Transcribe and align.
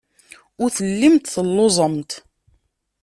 Ur 0.61 0.69
tellimt 0.77 1.29
telluẓemt. 1.33 2.11